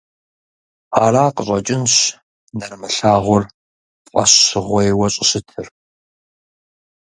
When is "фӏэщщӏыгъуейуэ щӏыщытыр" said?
4.09-5.67